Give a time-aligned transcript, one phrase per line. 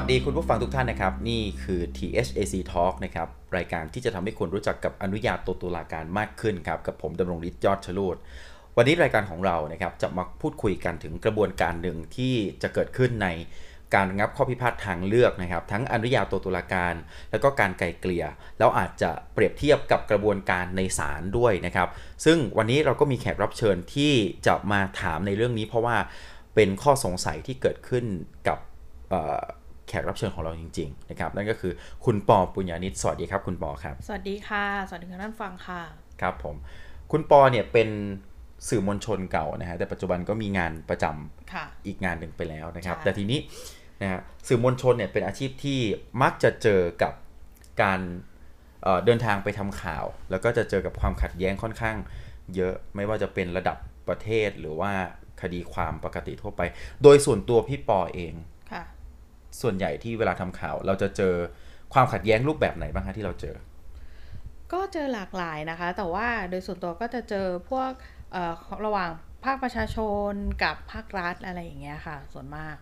[0.00, 8.16] สวัสดีคุณผู้ฟังทุกท่านนะครับ นี่คือ THAC Talk นะครับ รายการที่จะทำให้คุณรู้จักกับอนุญาโตตุลาการมากขึ้นครับ กับผมดำรงฤทธิ์ยอดชลูด
[8.76, 13.28] วันนี้รายการของเรานะครับจะมาพูดคุยกันถึงกระบวนการหนึ่งที่จะเกิดขึ้นใน
[13.94, 16.94] การงับข้อพิพาททางเลือกนะครับ ทั้งอนุญาโตตุลาการ
[17.30, 18.24] แล้วก็การไกลเกลี่ย
[18.58, 21.88] แล้วอาจจะเปรียบเทียบกับกระบวนการในศาลด้วยนะครับ
[22.24, 24.12] ซึ่งวันนี้เราก็มีแขกรับเชิญที่
[24.46, 25.96] จะมาถามในเรื่องนี้ เพราะว่า
[26.54, 28.04] เป็นข้อสงสัยที่เกิดขึ้น
[28.48, 28.58] กับ
[29.90, 31.72] แขกรับเชิญของเราจริงๆนะครับนั่นก็คือ
[32.04, 35.80] คุณปอปุญญานิตสวัสดีครับ คุณปอครับ สวัสดีค่ะ สวัสดีค่ะท่านฟังค่ะ
[36.20, 36.56] ครับผม
[37.12, 37.88] คุณปอเนี่ยเป็น
[38.68, 43.38] สื่อมวลชนเก่านะฮะแต่ปัจจุบันก็มีงานประจำค่ะอีกงานหนึ่งไปแล้วนะครับใช่แต่ทีนี้
[44.02, 45.80] นะฮะสื่อมวลชนเนี่ยเป็นอาชีพที่
[46.22, 47.12] มักจะเจอกับ
[47.82, 48.00] การ
[48.82, 51.96] เอ่อเดินทางไปทำข่าว แล้วก็จะเจอกับความขัดแย้งค่อนข้าง
[52.54, 53.76] เยอะไม่ว่าจะเป็นระดับ
[54.08, 54.92] ประเทศหรือว่า
[55.40, 56.60] คดีความปกติทั่วไป
[57.02, 58.59] โดยส่วนตัวพี่ปอเองค่ะ
[59.60, 61.34] ส่วนใหญ่ที่เวลาทำข่าว เราจะเจอ
[61.94, 63.56] ความขัดแย้งรูปแบบไหนบ้างคะที่เราเจอ
[64.72, 67.92] ก็เจอหลากหลายนะคะ แต่ว่าโดยส่วนตัวก็จะเจอพวก
[68.32, 68.54] เอ่อ
[68.86, 69.10] ระหว่าง
[69.44, 69.96] ภาคประชาช
[70.30, 70.32] น
[70.64, 72.76] กับภาครัฐอะไรอย่างเงี้ยค่ะ ส่วนมาก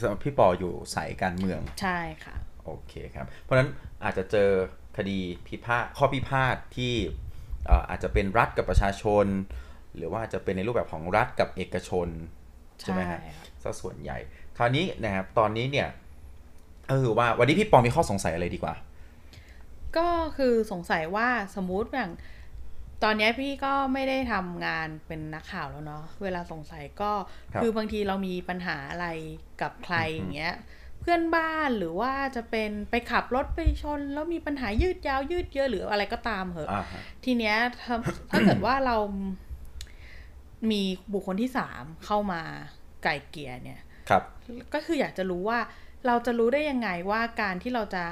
[0.00, 2.34] สำหรับพี่ปออยู่สายการเมืองใช่ค่ะ
[2.64, 3.70] โอเคครับ เพราะฉะนั้น
[4.04, 4.50] อาจจะเจอ
[4.96, 6.94] คดีพิพาทข้อพิพาทที่
[7.66, 9.26] เอ่ออาจจะเป็นรัฐกับประชาชน
[9.96, 12.08] หรือว่าจะเป็นในรูปแบบของรัฐกับเอกชน
[12.80, 14.18] ใช่ไหมฮะใช่ค่ะซะส่วนใหญ่
[14.56, 15.88] คราวนี้นะครับตอนนี้เนี่ย
[16.90, 18.74] ก็คือว่าวันนี้พี่ปอมีข้อสงสัยอะไรดีกว่า
[19.96, 22.12] ก็คือสงสัยว่าสมมุติอย่าง
[23.04, 27.12] ตอนเนี้ยพี่ก็ไม่ได้ทำงานเป็นนักข่าวแล้วเนาะเวลาสงสัยก็
[27.52, 29.06] ครับคือบางทีเรามีปัญหาอะไร
[29.60, 30.54] กับใครอย่างเงี้ย
[31.00, 37.96] เพื่อนบ้านหรือว่าจะเป็นไปขับรถไปชน แล้วมีปัญหายืดยาวยืดเยอะหรืออะไรก็ตามเหอะอ่าฮะทีเนี้ยถ้า
[38.30, 38.96] ถ้าเกิดว่าเรา
[40.70, 42.42] มีบุคคลที่สามเข้ามา
[43.04, 43.80] ไก่เกลียเนี่ย
[44.10, 44.22] ครับ
[44.74, 45.58] ก็คืออยากจะรู้ว่า
[46.06, 48.04] เราจะรู้ได้ยังไงว่าการที่เราจะ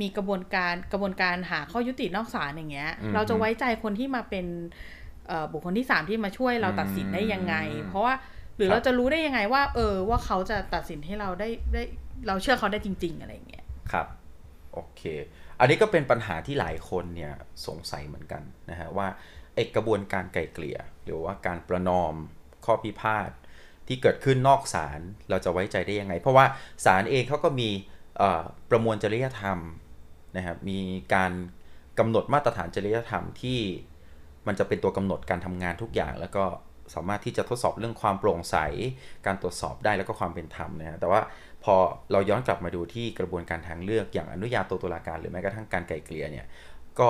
[0.00, 4.46] มีกระบวนการกระบวนการหาข้อยุตินอกศาลอย่างเงี้ยอืมเราจะไว้ใจคนที่มาเป็น
[5.28, 8.14] เอ่อบุคคลที่สามที่มาช่วยเราตัดสินได้ยังไงอืมเพราะว่า
[8.56, 11.82] หรือครับเราจะรู้ได้ยังไงว่า เออว่าเขาจะตัดสินให้เราได้ได้
[12.26, 14.06] เราเชื่อเขาได้จริง ๆ อะไรอย่างเงี้ยครับ
[14.72, 15.02] โอเค
[15.60, 17.32] อันนี้ก็เป็นปัญหาที่หลายคนเนี่ย
[17.66, 19.08] สงสัยเหมือนกันนะฮะว่า
[19.54, 22.14] ไอกระบวนการไกลเกลี่ย หรือว่าการประนอม
[22.64, 23.30] ข้อพิพาท
[23.88, 26.44] ที่เกิดขึ้นนอกศาลเราจะไว้ใจได้ยังไง เพราะว่า
[26.84, 27.68] ศาลเองเขาก็มี
[28.70, 29.58] ประมวลจริยธรรม
[30.36, 30.78] นะครับมี
[31.14, 31.32] การ
[31.98, 33.60] กำหนดมาตรฐานจริยธรรมที่
[34.46, 36.44] มันจะเป็นตัวกำหนดการทำงานทุกอย่าง แล้วก็
[36.94, 38.56] สามารถที่จะทดสอบเรื่องความโปร่งใส
[39.26, 41.20] การตรวจสอบได้แล้วก็ความเป็นธรรมนะฮะแต่ว่า
[41.64, 41.74] พอ
[42.12, 46.46] เราย้อนกลับมาดูที่กระบวนการทางเลือกอย่างอนุญาโตตุลาการหรือแม้กระทั่งการไกลเกลี่ยเนี่ย
[47.00, 47.08] ก็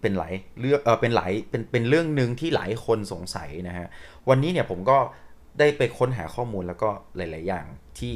[0.00, 3.86] เป็นหลายเรื่องเออเป็นหลายเป็นเป็นเรื่องหนึ่งที่หลายคนสงสัยนะฮะ
[4.28, 4.98] วันนี้เนี่ยผมก็
[5.58, 7.66] ได้ไปค้นหาข้อมูลแล้วก็หลาย ๆ อย่าง
[7.98, 8.14] ที่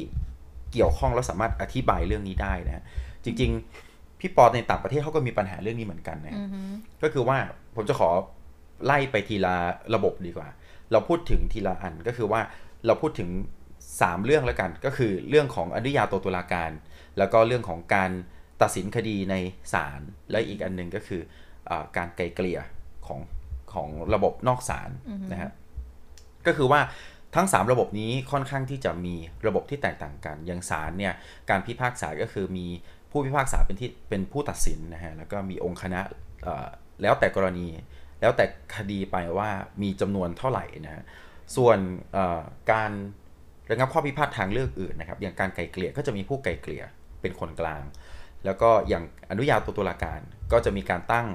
[0.72, 2.84] เกี่ยวข้องแล้วสามารถอธิบายเรื่องนี้ได้นะฮะ
[3.24, 3.50] จริง
[3.86, 6.40] ๆ พี่ปอในต่างประเทศเขาก็มีปัญหาเรื่องนี้เหมือนกันนะฮะ
[7.02, 7.38] ก็คือว่า
[7.76, 8.08] ผมจะขอ
[8.84, 9.54] ไล่ไปทีละ
[9.94, 10.48] ระบบดีกว่า
[10.92, 12.40] เราพูดถึงทีละอันก็คือว่า
[12.86, 13.30] เราพูดถึง
[13.76, 16.70] 3 เรื่องแล้วกัน ก็คือเรื่องของอนุญาโตตุลาการ
[17.18, 18.10] แล้วก็เรื่องของการ
[18.62, 19.34] ตัดสินคดีใน
[19.72, 21.20] ศาลและอีกอันหนึงก็คือ
[21.70, 22.60] อาการไกลเกลี่ย
[23.06, 23.20] ของ
[23.72, 24.90] ของระบบนอกศาล
[25.32, 25.50] นะฮะ
[26.46, 26.80] ก็คือว่า
[27.36, 29.14] ทั้ง 3 ระบบนี้ค่อนข้างที่จะมี
[29.46, 31.14] ระบบที่แตกต่างกันอย่างศาลเนี่ย
[31.50, 32.66] การพิพากษาก็คือมี
[33.10, 36.00] ผู้พิพากษาเป็นที่เป็นผู้ตัดสินนะฮะแล้วก็มีองค์คณะ
[37.02, 37.66] แล้วแต่กรณี
[38.20, 38.44] แล้วแต่
[38.76, 39.50] คดีไปว่า
[39.82, 41.02] มีจำนวนเท่าไหร่นะฮะ
[41.56, 41.78] ส่วน
[42.72, 42.90] การ
[43.70, 46.84] ระงับข้อพิพาททางเลือกอื่นนะครับ อย่างการไกลเกลี่ยก็จะมีผู้ไกลเกลี่ย
[47.20, 47.82] เป็นคนกลาง
[48.44, 50.20] แล้วก็อย่างอนุญาโตตุลาการ
[50.52, 51.28] ก็จะมีการตั้ง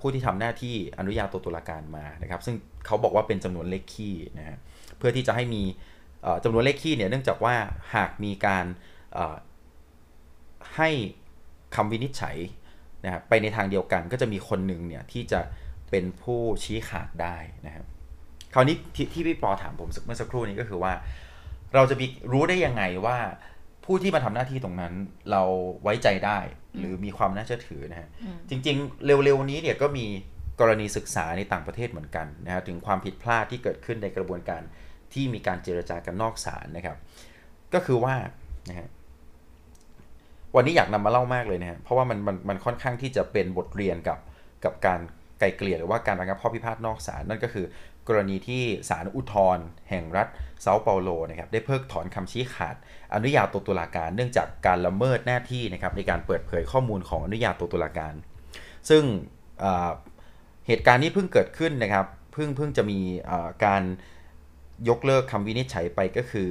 [0.00, 2.56] ผู้ที่ทำหน้าที่อนุญาโตตุลาการมานะครับ ซึ่ง
[2.86, 4.58] เขาบอกว่าเป็นจำนวนเลขคี่นะฮะ
[5.02, 5.62] พื่อที่จะให้มี
[6.22, 7.54] เอ่อจำนวนเลขคี่เนี่ยเนื่องจากว่า
[7.94, 8.64] หากมีการ
[9.12, 9.36] เอ่อ
[10.76, 10.90] ให้
[11.74, 12.36] คำวินิจฉัย
[13.04, 15.40] นะครับไปในทางเดียวกันก็จะมีคนหนึ่งเนี่ยที่จะ
[15.90, 17.36] เป็นผู้ชี้ขาดได้
[17.66, 17.86] นะครับ
[18.54, 20.92] คราวนี้ที่ที่พี่ปอถามผมเมื่อสักครู่นี้ก็คือว่า
[21.74, 23.18] เราจะมีรู้ได้ยังไงว่า
[23.84, 24.94] ผู้ที่มาทำหน้าที่ตรงนั้น
[25.30, 25.42] เรา
[25.82, 26.38] ไว้ใจได้
[26.78, 28.08] หรือมีความน่าเชื่อถือนะฮะ
[28.48, 30.06] จริง ๆ เร็วๆนี้เนี่ยก็มี
[30.60, 34.62] กรณีศึกษาในต่างประเทศเหมือนกันนะฮะถึงความผิดพลาดที่เกิดขึ้นในกระบวนการ
[35.14, 36.96] ที่มีการเจรจากันนอกศาลนะครับ
[37.74, 38.14] ก็คือว่า
[38.68, 38.88] นะฮะ
[40.56, 44.18] วันนี้อยากนำมาเล่ามากเลยนะฮะเพราะว่ามันมันมันค่อนข้างที่จะเป็นบทเรียนกับ
[44.64, 45.00] กับการ
[45.38, 47.66] ไกลเกลี่ยหรือว่าการระงับข้อพิพาทนอกศาลนั่นก็คือ
[48.08, 50.28] กรณีที่ศาลอุทธรณ์แห่งรัฐ
[50.62, 52.76] เซาเปาโลนะครับได้เพิกถอนคำชี้ขาด
[53.14, 58.14] อนุญาโตตุลาการ เนื่องจากการละเมิดหน้าที่นะครับในการเปิดเผยข้อมูลของอนุญาโตตุลาการ
[58.88, 59.02] ซึ่ง
[60.66, 63.00] เหตุการณ์นี้เพิ่งเกิดขึ้นนะครับเพิ่งเพิ่งจะมี
[63.64, 63.82] การ
[64.88, 66.48] ยกเลิกคำวินิจฉัยไปก็คือ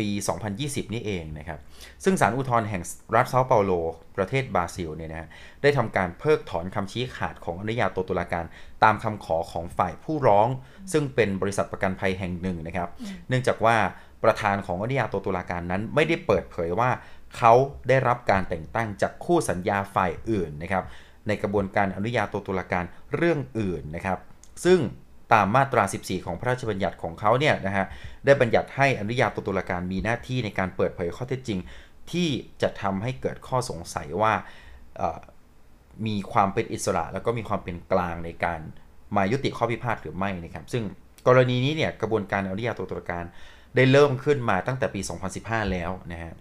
[0.00, 0.08] ปี
[0.50, 1.58] 2020 นี่เองนะครับ
[2.04, 2.82] ซึ่งศาลอุทธรณ์แห่ง
[3.14, 3.72] รัฐเซาเปาโล
[4.16, 5.28] ประเทศบราซิลเนี่ยนะ
[5.62, 8.44] ได้ทำการเพิกถอนคำชี้ขาดของอนุญาโตตุลาการ
[8.84, 10.48] ตามคำขอของฝ่ายผู้ร้อง
[10.92, 12.88] ซึ่งเป็นบริษัทประกันภัยแห่งหนึ่งนะครับ
[13.28, 13.76] เนื่องจากว่า
[14.24, 16.90] ประธานของอนุญาโตตุลาการนั้นไม่ได้เปิดเผยว่า
[17.36, 17.52] เขา
[17.88, 20.84] ได้รับการแต่งตั้งจากคู่สัญญาฝ่ายอื่นนะครับ
[21.26, 22.84] ในกระบวนการอนุญาโตตุลาการ
[23.14, 24.18] เรื่องอื่นนะครับ
[24.64, 24.78] ซึ่ง
[25.32, 27.86] ตามมาตรา 14 ของพระราชบัญญัติของเขาเนี่ยนะฮะ
[28.24, 31.58] ได้บัญญัติให้อนุญาโตตุลาการมีหน้าที่ในการเปิดเผยข้อเท็จจริง
[32.10, 32.28] ที่
[32.62, 34.32] จะทำให้เกิดข้อสงสัยว่า
[36.06, 38.60] มีความเป็นอิสระ แล้วก็มีความเป็นกลางในการ
[39.16, 40.84] มายุติข้อพิพาทหรือไม่นะครับ ซึ่ง
[41.26, 43.24] กรณีนี้เนี่ยกระบวนการอนุญาโตตุลาการ
[43.76, 45.00] ได้เริ่มขึ้นมาตั้งแต่ปี
[45.36, 46.32] 2015 แล้วนะฮะ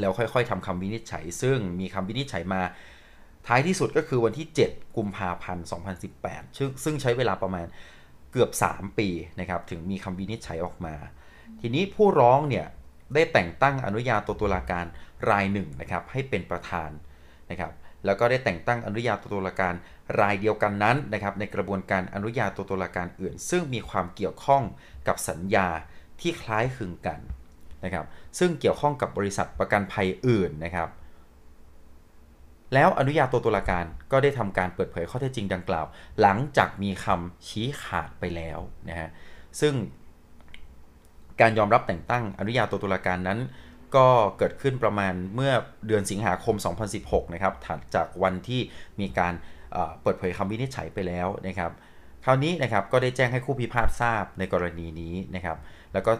[0.00, 2.62] แล้วค่อยๆทำคำวินิจฉัย ซึ่งมีคำวินิจฉัยมา
[3.46, 5.66] ท้ายที่สุดก็คือวันที่ 7 กุมภาพันธ์
[6.10, 7.66] 2018ซึ่งซึ่งใช้เวลาประมาณ
[8.32, 9.08] เกือบ 3 ปี
[9.40, 10.94] นะครับ ถึงมีคำวินิจฉัยออกมา
[11.60, 12.66] ทีนี้ผู้ร้องเนี่ย
[13.14, 14.86] ได้แต่งตั้งอนุญาโตตุลาการ
[15.30, 16.90] รายหนึ่งนะครับให้เป็นประธาน
[17.50, 17.72] นะครับ
[18.04, 19.74] แล้วก็ได้แต่งตั้งอนุญาโตตุลาการ
[20.20, 24.62] รายเดียวกันนั้นนะครับในกระบวนการอนุญาโตตุลาการอื่น ซึ่งมีความเกี่ยวข้อง
[25.08, 25.68] กับสัญญา
[26.20, 27.18] ที่คล้ายคลึงกัน
[27.84, 28.06] นะครับ
[28.38, 30.88] ซึ่งเกี่ยวข้องกับบริษัทประกันภัยอื่นนะครับ
[32.74, 35.86] แล้วอนุญาโตตุลาการก็ได้ทำการเปิดเผยข้อเท็จจริงดังกล่าว
[36.20, 38.58] หลังจากมีคำชี้ขาดไปแล้ว
[38.88, 39.08] นะฮะ
[39.60, 39.74] ซึ่ง
[41.40, 43.38] การยอมรับแต่งตั้งอนุญาโตตุลาการนั้น
[43.96, 44.06] ก็
[44.38, 45.52] เกิดขึ้นประมาณเมื่อ
[45.86, 46.56] เดือนสิงหาคม
[46.94, 48.60] 2016 นะครับถัดจากวันที่
[49.00, 49.34] มีการ
[50.02, 51.72] เปิดเผยคำวินิจฉัยไปแล้วนะครับ
[52.24, 55.58] คราวนี้นะครับก็ได้แจ้งให้คู่พิพาททราบในกรณีนี้นะครับ
[55.92, 56.12] แล้วก็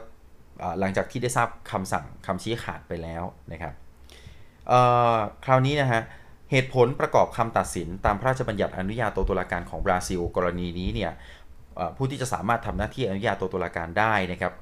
[0.81, 3.23] หลังจากที่ได้ทราบคำสั่งคำชี้ขาดไปแล้ว
[3.53, 3.75] นะครับ
[5.45, 6.03] คราวนี้นะฮะ
[6.53, 11.13] เหตุผลประกอบคำตัดสินตามพระราชบัญญัติอนุญาโตตุลาการของบราซิล กรณีนี้เนี่ย
[11.97, 14.55] ผู้ที่จะสามารถทำหน้าที่อนุญาโตตุลาการได้นะครับ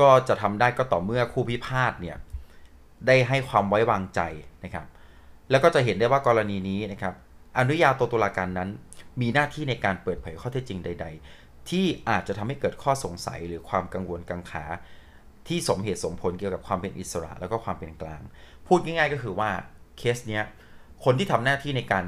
[0.00, 2.16] ก็จะทำได้ก็ต่อเมื่อคู่พิพาทเนี่ย
[3.06, 4.20] ได้ให้ความไว้วางใจ
[4.64, 4.86] นะครับ
[5.50, 7.14] แล้วก็จะเห็นได้ว่ากรณีนี้นะครับ
[7.58, 8.68] อนุญาโตตุลาการนั้น
[9.20, 11.06] มีหน้าที่ในการเปิดเผยข้อเท็จจริงใด
[11.38, 14.64] ๆ ที่อาจจะทำให้เกิดข้อสงสัยหรือความกังวลกังขา
[15.48, 18.22] ที่สมเหตุสมผลเกี่ยวกับความเป็นอิสระ แล้วก็ความเป็นกลาง
[18.66, 19.50] พูดง่ายๆ ก็คือว่า
[19.98, 20.44] เคสเนี้ย
[21.04, 22.04] คนที่ทำหน้าที่ในการ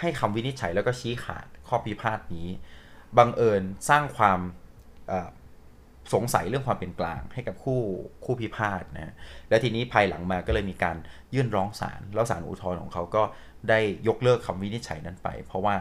[0.00, 2.48] ให้คำวินิจฉัยแล้วก็ชี้ขาดข้อพิพาทนี้
[3.18, 4.40] บังเอิญสร้างความ
[6.14, 7.80] สงสัยเรื่องความเป็นกลางให้กับคู่
[8.24, 9.14] คู่พิพาทนะ
[9.48, 10.96] และทีนี้ภายหลังมาก็เลยมีการ
[11.34, 13.22] ยื่นร้องศาลแล้วศาลอุทธรณ์ของเขาก็
[13.68, 15.76] ได้ยกเลิกคำวินิจฉัยนั้นไป เพราะว่า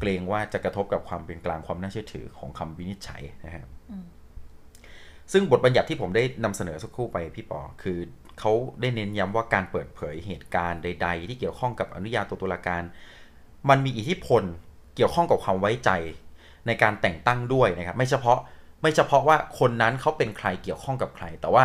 [0.00, 3.66] เกรงว่าจะกระทบกับความเป็นกลางความน่าเชื่อถือของคำวินิจฉัยนะครับ
[5.32, 7.98] ซึ่งบทบัญญัติที่ผมได้นำเสนอสักครู่ไปพี่ปอคือ
[8.40, 12.82] เขาได้เน้นย้ำว่าการเปิดเผยเหตุการณ์ใด ๆ ที่เกี่ยวข้องกับอนุญาโตตุลาการ
[13.68, 14.42] มันมีอิทธิพล
[14.96, 15.90] เกี่ยวข้องกับความไว้ใจ
[16.66, 18.38] ในการแต่งตั้งด้วยนะครับ ไม่เฉพาะ
[18.82, 21.64] ไม่เฉพาะว่าคนนั้นเขาเป็นใครเกี่ยวข้องกับใคร แต่ว่า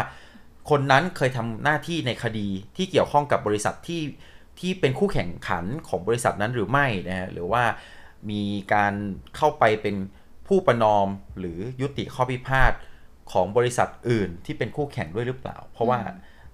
[0.70, 2.48] คนนั้นเคยทำหน้าที่ในคดี
[2.78, 4.02] ที่เกี่ยวข้องกับบริษัทที่
[4.60, 7.64] ที่เป็นคู่แข่งขันของบริษัทนั้นหรือไม่นะฮะหรือว่า
[8.30, 8.44] มี
[8.74, 8.94] การ
[9.38, 9.96] เข้าไปเป็น
[10.48, 11.08] ผู้ประนอม
[11.40, 12.74] หรือยุติข้อพิพาท
[13.32, 16.00] ของบริษัทอื่นที่เป็นคู่แข่งด้วยหรือเปล่า เพราะว่า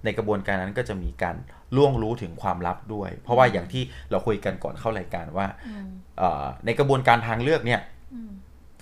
[0.06, 1.36] ในกระบวนการนั้นก็จะมีการ
[1.75, 5.48] ล่วงรู้ถึงความลับด้วย เพราะว่าอย่างที่เราคุยกันก่อนเข้ารายการว่า
[6.65, 7.82] ในกระบวนการทางเลือกเนี่ย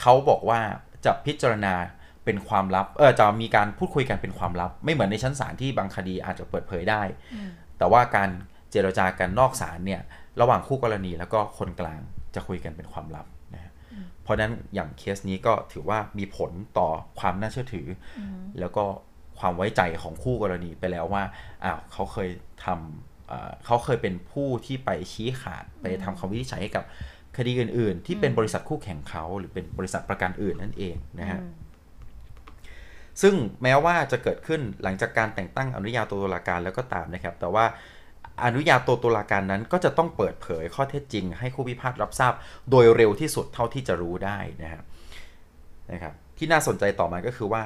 [0.01, 0.59] เขาบอกว่า
[1.05, 1.73] จะพิจารณา
[2.25, 7.01] เป็นความลับ เออจะมีการพูดคุยกันเป็นความลับ ไม่เหมือนในชั้นศาลที่บางคดีอาจจะเปิดเผยได้
[7.77, 8.29] แต่ว่าการ
[8.71, 10.01] เจรจากันนอกศาลเนี่ย
[10.41, 11.99] ระหว่างคู่กรณีแล้วก็คนกลาง
[12.35, 13.71] จะคุยกันเป็นความลับนะ
[14.23, 17.87] เพราะนั้นอย่างเคสนี้ก็ถือว่ามีผลต่อความน่าเชื่อถือ
[18.59, 18.85] แล้วก็
[19.39, 21.23] ความไว้ใจของคู่กรณีไปแล้วว่า
[21.63, 22.29] อ้าวเขาเคย
[22.65, 26.83] ทำเขาเคยเป็นผู้ที่ไปชี้ขาดไปทำคำวินิจฉัยให้กับ
[27.37, 31.39] คดีอื่น ๆ ที่เป็นบริษัทคู่แข่งเขาหรือเป็นบริษัทประกันอื่นนั่นเองนะฮะ
[33.21, 37.65] ซึ่งแม้ว่าจะเกิดขึ้นหลังจากการแต่งตั้งอนุญาโตตุลาการแล้วก็ตามนะครับ แต่ว่า
[38.45, 42.33] อนุญาโตตุลาการนั้นก็จะต้องเปิดเผยข้อเท็จจริง ให้คู่พิพาทรับทราบ
[42.71, 44.83] โดยเร็วที่สุดเท่าที่จะรู้ได้นะครับ
[45.91, 47.63] นะครับ ที่น่าสนใจต่อมาก็คือว่า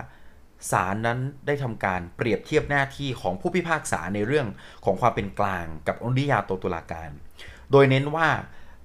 [0.71, 4.47] ศาลนั้นได้ทำการเปรียบเทียบหน้าที่ของผู้พิพากษาในเรื่อง
[4.85, 7.09] ของความเป็นกลางกับอนุญาโตตุลาการ
[7.71, 8.29] โดยเน้นว่า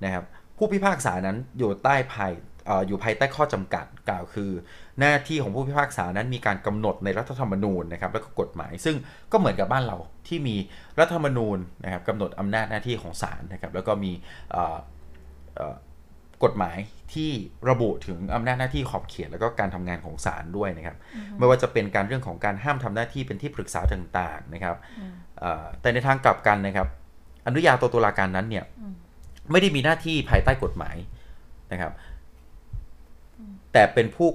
[0.04, 0.25] นะครับ
[0.56, 2.33] ผู้พิพากษานั้นอยู่ใต้ภาย
[2.87, 4.50] อยู่ภายใต้ข้อจำกัดกล่าวคือ
[5.00, 8.97] หน้าที่ของผู้พิพากษานั้นมีการกำหนดในรัฐธรรมนูญนะครับแล้วก็กฎหมาย ซึ่ง
[9.33, 9.97] ก็เหมือนกับบ้านเรา
[10.28, 10.56] ที่มี
[10.99, 14.12] รัฐธรรมนูญนะครับกำหนดอำนาจหน้าที่ของศาลนะครับแล้วก็มี
[16.45, 16.78] กฎหมาย
[17.14, 17.31] ที่
[17.71, 20.97] ระบุถึงอำนาจหน้าที่ขอบเขตแล้วก็การทำงานของศาลด้วยนะครับ
[21.38, 24.76] ไม่ว่าจะเป็นการเรื่องของการห้ามทำหน้าที่เป็นที่ปรึกษาต่างๆนะครับ
[25.81, 26.87] แต่ในทางกลับกันนะครับ
[27.47, 28.64] อนุญาโตตุลาการนั้นเนี่ย
[29.50, 30.97] ไม่ได้มีหน้าที่ภายใต้กฎหมาย
[31.73, 31.93] นะครับ
[33.75, 34.28] แแต่เป็นผู้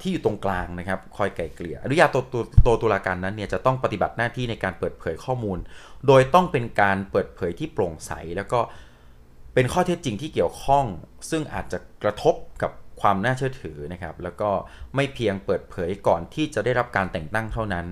[0.00, 5.58] ที่อยู่ตรงกลางนะครับ คอยไกลเกลี่ยอนุญาโตตัวตัวตุลาการนั้นเนี่ยจะต้องปฏิบัติหน้าที่ในการเปิดเผยข้อมูล
[6.06, 10.84] โดยต้องเป็นการเปิดเผยที่โปร่งใสแล้วก็เป็นข้อเท็จจริงที่เกี่ยวข้อง
[11.30, 14.50] ซึ่งอาจจะกระทบกับความน่าเชื่อถือนะครับ แล้วก็
[14.94, 17.86] ไม่เพียงเปิดเผยก่อนที่จะได้รับการแต่งตั้งเท่านั้น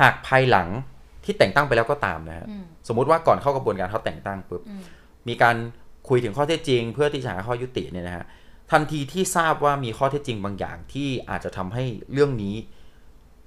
[0.00, 0.68] หากภายหลัง
[1.24, 2.46] ที่แต่งตั้งไปแล้วก็ตามนะฮะ
[2.88, 4.62] สมมุติว่าก่อนเข้ากระบวนการเขาแต่งตั้งปุ๊บ
[5.28, 5.56] มีการ
[6.08, 8.24] คุยถึงข้อเท็จจริง เพื่อที่จะหาข้อยุติเนี่ยนะฮะ
[8.70, 12.54] ทันทีที่ทราบว่ามีข้อเท็จจริงบางอย่างที่อาจจะทำให้เรื่องนี้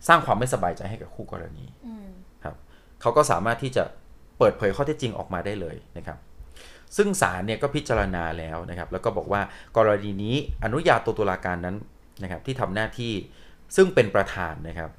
[0.07, 1.65] สร้างความไม่สบายใจให้กับคู่กรณี
[2.43, 2.55] ครับ
[3.01, 3.83] เขาก็สามารถที่จะ
[4.37, 6.17] เปิดเผยข้อเท็จจริงออกมาได้เลยนะครับ
[6.97, 9.41] ซึ่งศาลเนี่ยก็พิจารณาแล้วนะครับแล้วก็บอกว่า
[9.77, 11.75] กรณีนี้อนุญาโตตุลาการนั้น
[12.23, 13.13] นะครับที่ทำหน้าที่
[13.75, 14.89] ซึ่งเป็นประธานนะครับ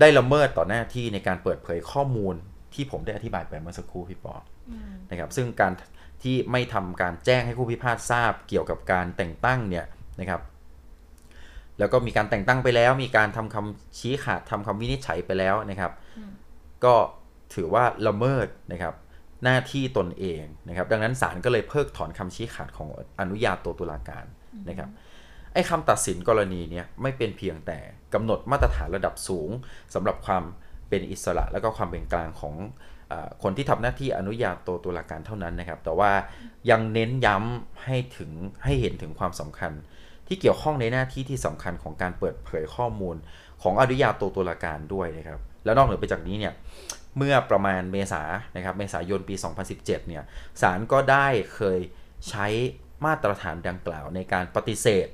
[0.00, 2.34] ได้ละเมิดต่อหน้าที่ในการเปิดเผยข้อมูล
[2.74, 4.34] ที่ผมได้อธิบายไปเมื่อสักครู่พี่ปอ
[5.10, 5.72] นะครับซึ่งการ
[6.22, 9.86] ที่ไม่ทำการแจ้งให้ผู้พิพาททราบเกี่ยวกับการแต่งตั้งเนี่ย
[10.20, 10.40] นะครับ
[11.78, 15.92] แล้วก็มีการแต่งตั้งไปแล้ว มีการทำคำชี้ขาดทำคำวินิจฉัยไปแล้วนะครับ
[16.84, 16.94] ก็
[17.54, 18.94] ถือว่าละเมิดนะครับ
[19.44, 22.88] หน้าที่ตนเองนะครับดังนั้นศาลก็เลยเพิกถอนคำชี้ขาดของ
[23.20, 24.24] อนุญาโตตุลาการ
[24.68, 24.90] นะครับ
[25.52, 27.78] ไอ้คำตัดสินกรณีนี้ไม่เป็นเพียงแต่
[28.14, 29.50] กำหนดมาตรฐานระดับสูง
[29.94, 30.44] สำหรับความ
[30.88, 32.54] เป็นอิสระ และก็ความเป็นกลางของ
[33.42, 36.12] คนที่ทำหน้าที่อนุญาโตตุลาการเท่านั้นนะครับ แต่ว่า
[36.70, 38.30] ยังเน้นย้ำให้ถึง
[38.64, 39.72] ให้เห็นถึงความสำคัญ
[40.26, 43.16] ที่เกี่ยวข้องในหน้าที่ที่สำคัญของการเปิดเผยข้อมูล
[43.62, 46.52] ของอนุญาโตตุลาการด้วยนะครับ แล้วนอกเหนือไปจากนี้เนี่ย
[47.16, 48.22] เมื่อประมาณเมษา
[48.56, 49.34] นะครับเมษายนปี
[49.66, 50.24] 2017 เนี่ย
[50.62, 51.78] ศาลก็ได้เคย
[52.28, 52.46] ใช้
[53.04, 55.06] มาตรฐานดังกล่าวในการปฏิเสธ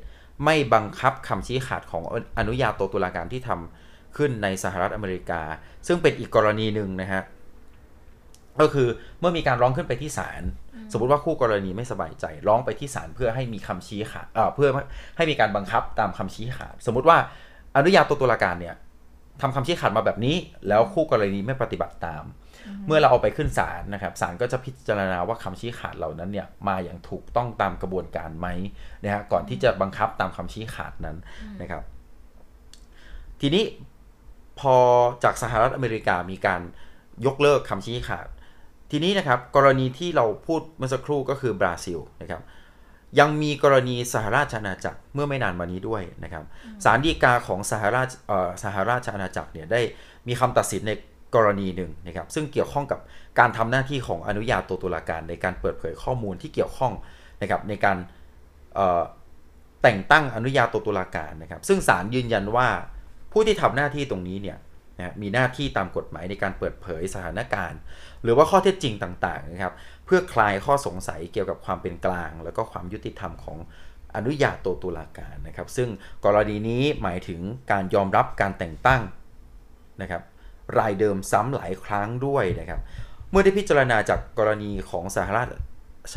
[0.45, 2.03] ไม่บังคับคำชี้ขาดของ
[2.39, 5.43] อนุญาโตตุลาการที่ทำขึ้นในสหรัฐอเมริกา
[5.87, 7.23] ซึ่งเป็นอีกกรณีหนึ่งนะฮะ
[8.61, 8.89] ก็คือ
[9.21, 10.43] เมื่อมีการร้องขึ้นไปที่ศาล
[10.93, 14.69] สมมติว่าคู่กรณีไม่สบายใจ ร้องไปที่ศาลเพื่อให้มีคำชี้ขาดเเพื่อ
[15.17, 17.19] ให้มีการบังคับตามคำชี้ขาด สมมติว่า
[17.77, 18.75] อนุญาโตตุลาการเนี่ย
[19.41, 20.37] ทำคำชี้ขาดมาแบบนี้
[20.69, 22.25] แล้วคู่กรณีไม่ปฏิบัติตาม
[22.87, 28.49] เมื่อเราเอาไปขึ้นศาลนะครับศาลก็จะพิจารณาว่าคำชี้ขาดเหล่านั้นเนี่ยมาอย่างถูกต้องตามกระบวนการไหม
[29.05, 31.17] นะฮะก่อนที่จะบังคับตามคำชี้ขาดนั้น
[31.61, 31.83] นะครับ
[33.41, 33.65] ทีนี้
[34.61, 34.77] พอ
[35.25, 36.61] จากสหรัฐอเมริกามีการ
[37.27, 38.29] ยกเลิกคำชี้ขาด
[38.91, 42.43] ทีนี้นะครับกรณีที่เราพูดเมื่อสักครู่ก็คือบราซิลนะครับ
[43.19, 46.45] ยังมีกรณีสหราชอาณาจักรเมื่อไม่นานมานี้ด้วยนะครับ
[46.85, 48.09] ศาลฎีกาของสหราช
[48.63, 49.81] สหราชอาณาจักรเนี่ยได้
[50.29, 50.93] มีคำตัดสินใน
[51.35, 53.01] กรณีหนึ่งนะครับ ซึ่งเกี่ยวข้องกับ
[53.39, 56.93] การทำหน้าที่ของอนุญาโตตุลาการในการเปิดเผยข้อมูลที่เกี่ยวข้อง
[57.43, 57.97] นะครับในการ
[59.83, 62.69] แต่งตั้งอนุญาโตตุลาการนะครับ ซึ่งศาลยืนยันว่า
[63.33, 64.59] ผู้ที่ทำหน้าที่ตรงนี้เนี่ย
[64.99, 67.81] นะมีหน้าที่ตามกฎหมายในการเปิดเผยสถานการณ์
[68.23, 73.59] หรือว่าข้อเท็จจริงต่างๆนะครับเพื่อคลายข้อสงสัยเกี่ยวกับความเป็นกลาง แล้วก็ความยุติธรรมของ
[74.17, 75.89] อนุญาโตตุลาการนะครับ ซึ่ง
[76.25, 77.41] กรณีนี้หมายถึง
[77.71, 79.03] การยอมรับการแต่งตั้ง
[80.03, 80.23] นะครับ
[80.79, 82.81] รายเดิมซ้ำหลายครั้งด้วยนะครับ
[83.31, 85.49] เมื่อได้พิจารณาจากกรณีของสหราช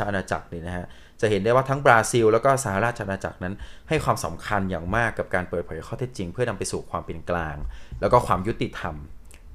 [0.08, 0.86] อาณาจักรเนี่ยนะฮะ
[1.20, 3.54] จะเห็นได้ว่าทั้งบราซิล แล้วก็สหราชอาณาจักรนั้น
[3.88, 7.56] ให้ความสำคัญอย่างมากกับการเปิดเผยข้อเท็จจริง เพื่อนำไปสู่ความเป็นกลาง
[8.00, 8.94] แล้วก็ความยุติธรรม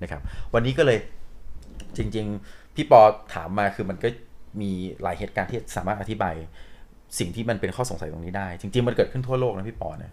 [0.04, 0.22] นะครับ
[0.54, 1.00] วันนี้ก็เลย
[1.98, 3.02] จริงๆ พี่ปอ
[3.34, 4.10] ถามมาคือมันก็
[4.62, 6.36] มีหลายเหตุการณ์ที่สามารถอธิบาย
[7.20, 10.12] สิ่งที่มันเป็นข้อสงสัยตรงนี้ได้ จริง ๆ มันเกิดขึ้นทั่วโลกนะพี่ปอนะ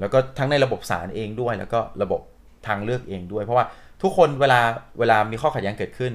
[0.00, 2.20] แล้วก็ทั้งในระบบศาลเองด้วย แล้วก็ระบบ
[2.66, 3.66] ทางเลือกเองด้วย เพราะว่า
[4.02, 4.60] ทุกคนเวลา
[4.98, 6.12] เวลามีข้อขัดแย้งเกิดขึ้น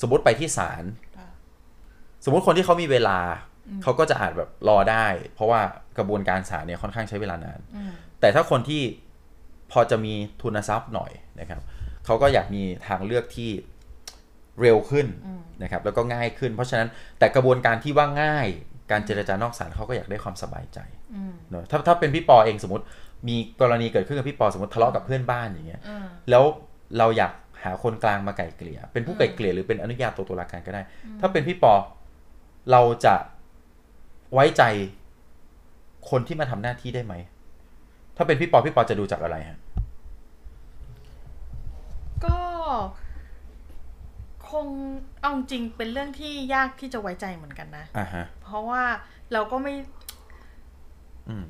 [0.00, 0.84] สมมติไปที่ศาล
[2.24, 3.18] สมมติคนที่เขามีเวลา
[3.82, 5.60] เขาก็จะอาจแบบรอได้ เพราะว่า
[5.98, 7.58] กระบวนการศาลเนี่ยค่อนข้างใช้เวลานาน
[8.20, 8.82] แต่ถ้าคนที่
[9.72, 11.62] พอจะมีทุนทรัพย์หน่อยนะครับ
[12.04, 13.50] เขาก็อยากมีทางเลือกที่
[14.60, 15.06] เร็วขึ้น
[15.62, 16.88] นะครับแล้วก็ง่ายขึ้น เพราะฉะนั้น
[17.18, 18.46] แต่กระบวนการที่ว่าง่าย
[18.90, 20.78] การเจรจานอกศาลเขาก็อยากได้ความสบายใจ
[21.50, 22.84] เนอะถ้าถ้าเป็นพี่ปอเองสมมติ
[23.28, 25.80] มีกรณีเกิดขึ้นกับพี่ปอสมมติทะเลาะกับเพื่อนบ้านอย่างเงี้ย
[26.30, 26.44] แล้ว
[26.98, 30.82] เราอยากหาคนกลางมาไก่เกลี่ย เป็นผู้ไก่เกลี่ยหรือเป็นอนุญาตตัวตุลาการก็ได้
[31.20, 31.74] ถ้าเป็นพี่ปอ
[32.70, 33.14] เราจะ
[34.34, 34.62] ไว้ใจ
[36.10, 37.14] คนที่มาทำหน้าที่ได้ไหม
[38.16, 39.58] ถ้าเป็นพี่ปอพี่ปอจะดูจากอะไรฮะ
[42.24, 42.38] ก็
[44.52, 44.66] คง
[45.20, 48.82] เอาจริงเป็นเรื่องที่ยากที่จะไว้ใจเหมือนกันนะอ่าฮะเพราะว่า
[49.32, 49.74] เราก็ไม่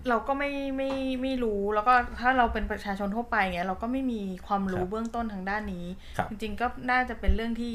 [0.09, 0.91] เราก็ไม่ไม่
[1.23, 5.87] ไม่รู้แล้วก็ถ้าเราเป็นประชาชนทั่วไปเงี้ยเราก็ไม่มีความรู้เบื้องต้นทางด้านนี้
[6.29, 7.75] จริง ๆ ก็น่าจะเป็นเรื่องที่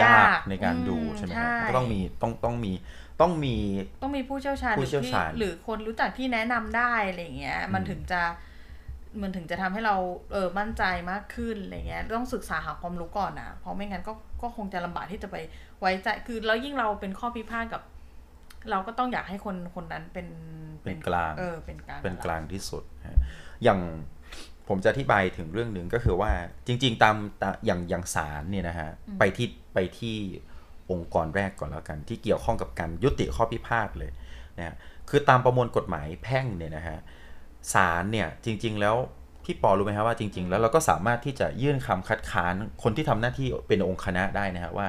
[0.00, 1.32] ยากในการดูใช่ไหม
[1.68, 2.72] ก็ต้องมีต้องต้องมี
[3.20, 3.56] ต้องมี
[4.02, 8.22] ต้องมีผู้เชี่ยวชาญผู้เชี่ยวชาญหรือคนรู้จักที่แนะนำได้อะไรเงี้ย มันถึงจะ
[9.20, 9.96] มันถึงจะทำให้เรา
[10.32, 15.36] เออมั่นใจมากขึ้นอะไรเงี้ยต้องศึกษาหาความรู้ก่อนนะเพราะไม่งั้นก็ก็คงจะลำบากที่จะไป
[15.80, 17.82] ไว้ใจคือแล้วยิ่งเราเป็นข้อพิพาทกับ
[18.70, 20.28] เราก็ต้องอยากให้คนคนนั้นเป็น
[20.84, 22.82] เป็นกลางเออเป็นกลางเป็นกลางที่สุด
[23.64, 23.80] อย่าง
[24.68, 26.30] ผมจะอธิบายถึงเรื่องหนึ่งก็คือว่า
[26.66, 27.16] จริง ๆ ตาม
[27.66, 30.16] อย่างอย่างศาลเนี่ยนะฮะไปที่ไปที่
[30.90, 34.10] องค์กรแรกก่อนแล้วกัน ที่เกี่ยวข้องกับการยุติข้อพิพาทเลย
[34.58, 34.76] นะ
[35.10, 36.98] คือตามประมวลกฎหมายแพ่งเนี่ยนะฮะ
[37.74, 38.96] ศาลเนี่ยจริง ๆ แล้ว
[39.44, 44.86] พี่ปอรู้ไหมครับว่าจริง ๆ แล้วเราก็สามารถที่จะยื่นคำคัดค้านคนที่ทำหน้าที่เป็นองค์คณะได้นะฮะว่า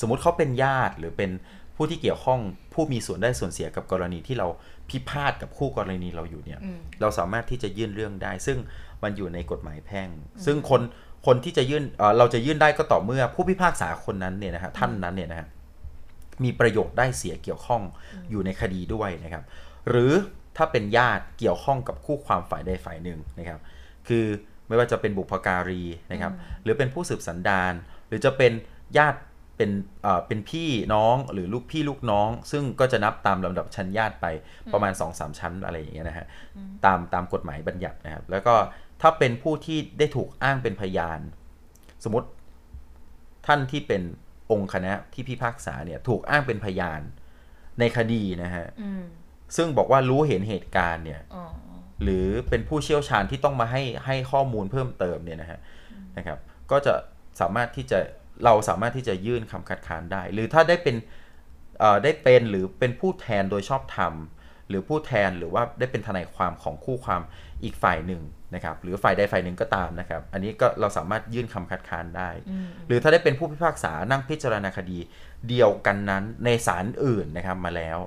[0.00, 1.30] สมมุติเขาเป็นญาติหรือเป็น
[1.76, 2.40] ผู้ที่เกี่ยวข้อง
[2.72, 4.46] ผู้มีส่วนได้ส่วนเสียกับกรณีที่เรา
[4.88, 6.60] พิพาทกับคู่กรณีเราอยู่เนี่ย
[7.00, 8.58] เราสามารถที่จะยื่นเรื่องได้ ซึ่ง
[9.02, 10.08] มันอยู่ในกฎหมายแพ่ง
[10.44, 10.82] ซึ่งคน
[11.26, 11.84] คนที่จะยื่น
[12.18, 15.48] เราจะยื่นได้ก็ต่อเมื่อผู้พิพากษาคนนั้นเนี่ยนะฮะท่านนั้นเนี่ยนะฮะ
[16.44, 17.82] มีประโยชน์ได้เสียเกี่ยวข้อง
[18.30, 19.44] อยู่ในคดีด้วยนะครับ
[19.90, 20.12] หรือ
[20.56, 23.60] ถ้าเป็นญาติเกี่ยวข้องกับคู่ความฝ่ายใดฝ่ายหนึ่งนะครับ
[24.08, 24.24] คือ
[24.68, 25.82] ไม่ว่าจะเป็นบุพการี
[26.12, 26.32] นะครับ
[26.62, 27.72] หรือเป็นผู้สืบสันดาน
[28.08, 28.52] หรือจะเป็น
[28.98, 29.18] ญาติ
[29.56, 29.70] เป็น
[30.26, 34.26] เป็นพี่น้องหรือลูกพี่ลูกน้อง ซึ่งก็จะนับตามลำดับชั้นญาติไป
[34.72, 36.26] ประมาณ2อสชั้นอะไรอย่างเงี้ยนะฮะ
[36.84, 38.54] ตามตามกฎหมายบัญญัตินะครับ แล้วก็
[39.00, 41.20] ถ้าเป็นผู้ที่ได้ถูกอ้างเป็นพยาน
[42.04, 42.28] สมมติ
[43.46, 44.02] ท่านที่เป็น
[44.50, 47.00] องค์คณะที่พิพากษาเนี่ยถูกอ้างเป็นพยาน
[47.80, 48.66] ในคดีนะฮะ
[49.56, 51.20] ซึ่งบอกว่ารู้เห็นเหตุการณ์เนี่ย
[52.02, 55.60] หรือเป็นผู้เชี่ยวชาญที่ต้องมาให้ให้ข้อมูลเพิ่มเติมเนี่ยนะฮะ
[56.16, 56.38] นะครับ
[56.70, 56.94] ก็จะ
[57.40, 57.98] สามารถที่จะ
[58.44, 60.96] เราสามารถที่จะยื่นคำคัดค้านได้ หรือถ้าได้เป็น
[62.04, 64.14] ได้เป็นหรือเป็นผู้แทนโดยชอบธรรม
[64.68, 67.22] หรือผู้แทนหรือว่าได้เป็นทนายความของคู่ความ
[67.64, 68.22] อีกฝ่ายหนึ่ง
[68.54, 72.30] นะครับหรือฝ่ายใดฝ่ายหนึ่งก็ตามนะครับ อันนี้ก็เราสามารถยื่นคำคัดค้านได้
[72.86, 74.98] หรือถ้าได้เป็นผู้พิพากษานั่งพิจารณาคดี
[75.48, 77.98] เดียวกันนั้นในศาลอื่นนะครับมาแล้ว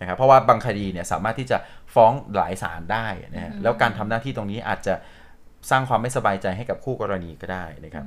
[0.00, 1.58] นะครับเพราะว่าบางคดีเนี่ยสามารถที่จะ
[1.94, 4.94] ฟ้องหลายศาลได้นะฮะแล้วการทำหน้าที่ตรงนี้อาจจะ
[5.70, 8.06] สร้างความไม่สบายใจให้กับคู่กรณีก็ได้นะครับ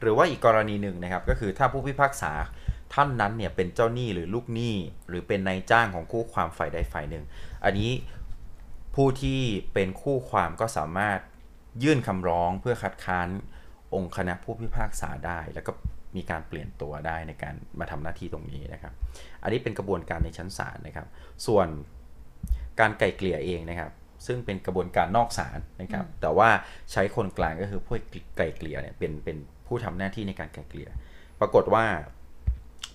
[0.00, 2.32] หรือว่าอีกกรณีหนึ่งนะครับ ก็คือถ้าผู้พิพากษา
[2.94, 4.74] ท่านนั้นเนี่ยเป็นเจ้าหนี้หรือลูกหนี้
[5.08, 7.24] หรือเป็นนายจ้างของคู่ความฝ่ายใดฝ่ายหนึ่ง
[7.64, 7.90] อันนี้
[8.94, 9.40] ผู้ที่
[9.74, 11.18] เป็นคู่ความก็สามารถ
[11.82, 13.28] ยื่นคำร้องเพื่อคัดค้าน
[13.94, 15.72] องค์คณะผู้พิพากษาได้ แล้วก็
[16.16, 18.92] มีการเปลี่ยนตัวได้ในการมาทำหน้าที่ตรงนี้นะครับ
[19.42, 21.06] อันนี้เป็นกระบวนการในชั้นศาลนะครับ
[21.46, 21.68] ส่วน
[22.80, 23.92] การไกล่เกลี่ยเองนะครับ
[24.26, 26.48] ซึ่งเป็นกระบวนการนอกศาลนะครับ แต่ว่า
[26.92, 27.96] ใช้คนกลางก็คือผู้
[28.36, 30.88] ไกล่เกลี่ยเนี่ยเป็นเป็นผู้ทำหน้าที่ในการไกล่เกลี่ย
[31.40, 31.84] ปรากฏว่า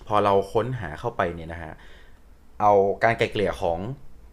[0.06, 1.72] พอเราค้นหาเข้าไปเนี่ยนะฮะ
[2.60, 2.72] เอา
[3.04, 3.78] การไกล่เกลี่ยของ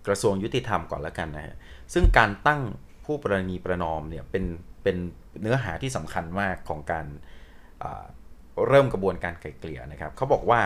[0.08, 1.56] กระทรวงยุติธรรมก่อนแล้วกันนะฮะ
[1.94, 2.62] ซึ่งการตั้ง
[3.06, 4.46] ผู้ประนีประนอมเนี่ยเป็น
[4.84, 4.98] เป็น
[5.42, 7.06] เนื้อหาที่สำคัญมากของการ
[8.68, 10.62] เริ่มกระบวนการไกล่เกลี่ยนะครับเขาบอกว่า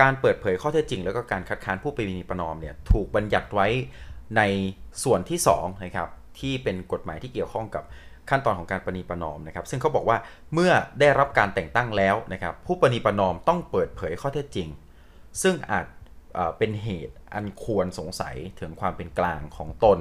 [0.00, 3.68] การเปิดเผยข้อเท็จจริง แล้วก็การคัดค้านผู้ประนีประนอมเนี่ยถูกบัญญัติไว้
[4.36, 4.42] ใน
[5.04, 7.84] ส่วนที่2นะครับที่เป็นกฎหมายที่เกี่ยวข้องกับ
[8.30, 10.18] ขั้นตอนของการประนีประนอมนะครับซึ่งเขาบอกว่า
[10.54, 14.68] เมื่อได้รับการแต่งตั้งแล้วนะครับผู้ประนีประนอมต้องเปิดเผยข้อเท็จจริง
[15.42, 15.86] ซึ่งอาจ
[16.58, 19.98] เป็นเหตุอันควรสงสัยถึงความเป็นกลางของตน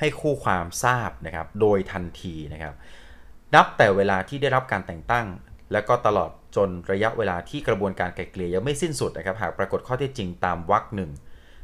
[0.00, 2.74] ให้คู่ความทราบนะครับโดยทันทีนะครับ
[3.54, 5.26] นับแต่เวลาที่ได้รับการแต่งตั้ง
[5.72, 11.10] และก็ตลอดจนระยะเวลาที่กระบวนการไกลเกลี่ยยังไม่สิ้นสุดนะครับ หากปรากฏข้อเท็จจริงตามวรรคหนึ่ง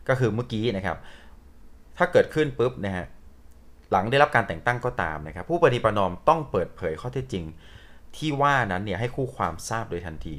[0.09, 0.99] ก็คือเมื่อกี้นะครับ
[1.99, 3.07] ถ้าเกิดขึ้นปุ๊บนะฮะ
[3.91, 7.45] หลังได้รับการแต่งตั้งก็ตามนะครับ ผู้ปฏิปนอมต้องเปิดเผยข้อเท็จจริง
[8.17, 10.37] ที่ว่านั้นเนี่ยให้คู่ความทราบโดยทันที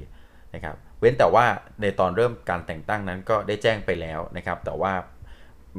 [0.55, 1.45] นะครับ เว้นแต่ว่า
[1.81, 4.93] ในตอนเริ่มการแต่งตั้งนั้นก็ได้แจ้งไปแล้วนะครับ แต่ว่า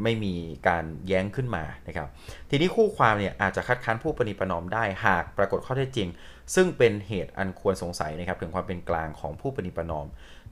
[0.02, 0.34] ไม่มี
[0.68, 2.08] การแย้งขึ้นมานะครับ
[2.50, 6.08] ทีนี้คู่ความเนี่ยอาจจะคัดค้านผู้ปฏิปนอมได้หากปรากฏข้อเท็จจริง
[6.54, 10.06] ซึ่งเป็นเหตุอันควรสงสัยนะครับถึงความเป็นกลางของผู้ปฏิปนอม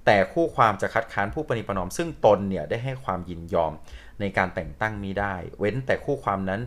[0.06, 3.72] แต่คู่ความจะคัดค้านผู้ปฏิปนอม ซึ่งตนเนี่ยได้ให้ความยินยอม
[4.20, 6.62] ในการแต่งตั้งนี้ได้ เว้นแต่คู่ความนั้น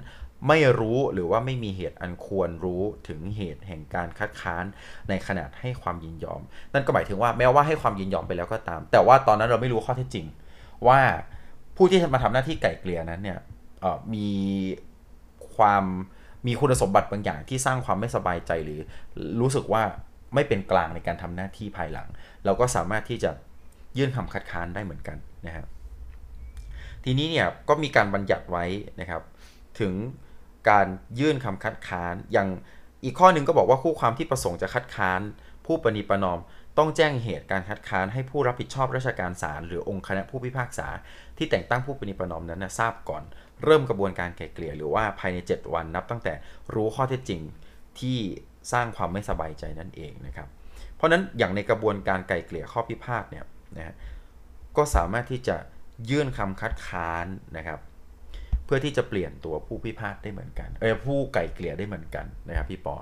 [0.47, 4.65] ไม่รู้หรือว่าไม่มีเหตุอันควรรู้ถึงเหตุแห่งการคัดค้าน
[5.09, 6.41] ในขนาดให้ความยินยอม
[6.73, 10.25] นั่นก็หมายถึงว่าแม้ว่าให้ความยินยอมไปแล้วก็ตาม แต่ว่าตอนนั้นเราไม่รู้ข้อเท็จจริง
[10.87, 10.99] ว่า
[11.81, 13.39] ผู้ที่มาทำหน้าที่ไก่เกลี่ยนั้นเนี่ย
[14.13, 14.29] มี
[15.55, 15.83] ความ
[16.47, 18.81] มีคุณสมบัติบางอย่างที่สร้างความไม่สบายใจหรือ
[19.41, 19.83] รู้สึกว่า
[20.33, 22.07] ไม่เป็นกลางในการทำหน้าที่ภายหลัง
[22.45, 23.31] เราก็สามารถที่จะ
[23.97, 25.67] ยื่นคำคัดค้านได้เหมือนกันนะครับ
[27.03, 28.65] ทีนี้เนี่ยก็มีการบัญญัติไว้
[28.99, 29.21] นะครับ
[29.79, 29.93] ถึง
[30.69, 30.87] การ
[31.19, 32.49] ยื่นคำคัดค้านอย่าง
[33.03, 35.21] อีกข้อหนึ่งก็บอกว่าคู่ความที่ประสงค์จะคัดค้าน
[35.65, 36.39] ผู้ปณิประนอม
[36.79, 40.87] ต้องแจ้งเหตุการคัดค้านให้ผู้รับผิดชอบราชการศาลหรือองค์คณะผู้พิพากษา
[41.37, 43.23] ที่แต่งตั้งผู้ปณิประนอมนั้นนะทราบก่อน
[43.63, 46.33] เริ่มกระบวนการไกล่เกลี่ยหรือว่าภายใน 7 วันนับตั้งแต่
[46.73, 47.41] รู้ข้อเท็จจริง
[47.99, 48.17] ที่
[48.71, 50.47] สร้างความไม่สบายใจนั่นเองนะครับ
[50.95, 53.45] เพราะนั้นอย่างในกระบวนการไกล่เกลี่ยข้อพิพาทเนี่ย
[53.77, 53.95] นะ
[54.77, 55.55] ก็สามารถที่จะ
[56.09, 57.79] ยื่นคำคัดค้านนะครับ
[58.65, 62.95] เพื่อที่จะเปลี่ยนตัวผู้พิพาทได้เหมือนกันเออผู้ไก่เกลี่ยได้เหมือนกันนะครับพี่ปอ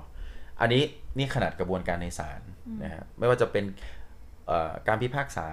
[0.60, 0.82] อันนี้
[1.18, 2.40] นี่ขนาดกระบวนการในศาล
[2.82, 3.64] นะฮะไม่ว่าจะเป็น
[4.88, 5.46] การพิพากษา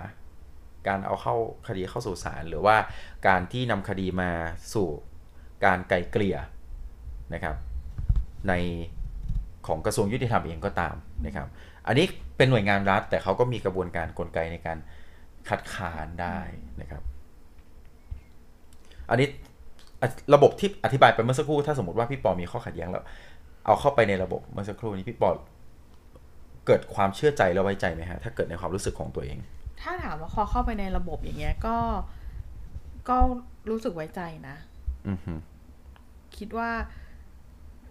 [0.88, 1.36] การเอาเข้า
[1.68, 2.76] คดีเข้าสู่ศาลหรือว่า
[3.28, 4.32] การที่นำคดีมา
[4.74, 4.88] สู่
[5.66, 6.38] การไกลเกลี่ย
[7.34, 7.56] นะครับ
[8.48, 8.54] ใน
[9.68, 11.48] ของกระทรวงยุติธรรมเองก็ตามนะครับ
[11.88, 12.06] อันนี้
[12.38, 14.78] เป็นหน่วยงานรัฐ แต่เขาก็มีกระบวนการกลไกในการ
[15.50, 16.40] คัดค้านได้
[16.82, 17.04] นะครับ
[19.10, 19.28] อันนี้
[20.34, 23.04] ระบบที่อธิบายไปเมื่อสักครู่ถ้าสมมติว่าพี่ปอมีข้อขัดแย้งแล้ว
[23.66, 25.30] เอาเข้าไปในระบบเมื่อสักครู่นี้พี่ปอ
[26.66, 29.38] เกิดความเชื่อใจและไว้ใจไหมฮะถ้าเกิดในความรู้สึกของตัวเอง
[29.82, 31.78] ถ้าถามว่าพอเข้าไปในระบบอย่างเงี้ยก็
[33.10, 33.18] ก็
[33.70, 34.56] รู้สึกไว้ใจนะ
[35.08, 35.14] อื
[36.38, 36.70] คิดว่า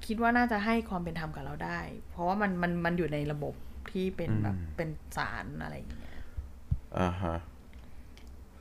[0.07, 3.55] คิดว่าน่าจะให้ความเป็นธรรมกับเราได้ เพราะว่ามันมันมันอยู่ในระบบ
[3.91, 6.17] ที่เป็นแบบเป็นศาลอะไรอย่างเงี้ย
[6.99, 7.37] อ่าฮะ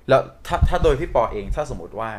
[0.09, 2.11] แล้วถ้าถ้าโดยพี่ปอเองถ้าสมมติว่า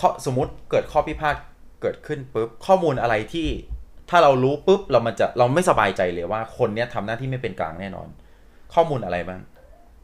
[0.00, 1.36] ข้อสมมติเกิดข้อพิพาท
[1.82, 3.48] เกิดขึ้นปุ๊บข้อมูลอะไรที่
[4.10, 8.08] ถ้าเรารู้ปุ๊บเรามันจะเราไม่สบายใจเลยว่าคนเนี้ยทำหน้าที่ไม่เป็นกลางแน่นอน
[8.74, 9.40] ข้อมูลอะไรบ้าง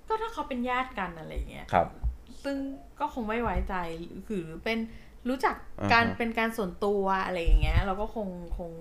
[0.08, 1.86] ก็ถ้าเขาเป็นญาติกันอะไรเงี้ยครับ
[2.44, 2.56] ซึ่ง
[3.00, 3.74] ก็คงไม่ไว้ใจ
[4.26, 4.78] หรือเป็น
[5.28, 5.56] รู้จัก
[5.92, 8.72] การเป็นการส่วนตัวอะไรอย่างเงี้ย เราก็คงคง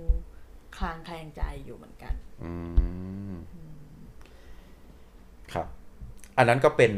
[0.78, 2.54] คลางแคลงใจอยู่เหมือนกัน อื
[3.32, 3.34] ม
[5.54, 5.68] ครับ
[6.38, 6.92] อันนั้นก็เป็น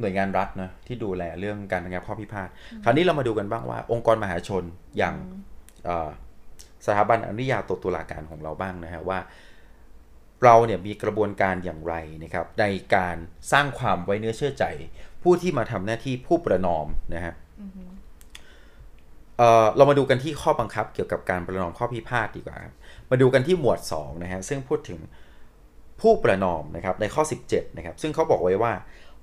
[0.00, 2.48] หน่วยงานรัฐนะที่ดูแลเรื่องการระงับข้อพิพาท
[2.84, 4.64] คราวนี้เรามาดูกันบ้างว่า องค์กรมหาชน
[4.98, 5.14] อย่าง
[6.86, 9.18] สถาบันอนุญาโตตุลาการของเราบ้างนะฮะว่า
[10.44, 12.64] เราเนี่ยมีกระบวนการอย่างไรนะครับ ใน
[12.94, 13.16] การ
[13.52, 14.64] สร้างความไว้เนื้อเชื่อใจ
[15.22, 17.34] ผู้ที่มาทำหน้าที่ผู้ประนอมนะฮะ
[19.76, 22.56] เรามาดูกันที่ข้อบังคับเกี่ยวกับการประนอมข้อพิพาทดีกว่า
[23.10, 25.00] มาดูกันที่หมวด2นะฮะซึ่งพูดถึง
[26.00, 28.72] ผู้ประนอมนะครับในข้อ 17นะครับซึ่งเขาบอกไว้ว่า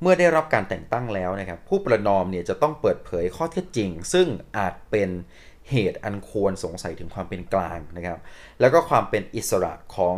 [0.02, 5.10] เมื่อได้รับการแต่งตั้งแล้วนะครับ ผู้ประนอมเนี่ยจะต้องเปิดเผยข้อเท็จจริง ซึ่งอาจเป็น
[5.71, 8.19] เหตุอันควรสงสัยถึงความเป็นกลางนะครับ
[8.60, 10.15] แล้วก็ความเป็นอิสระของ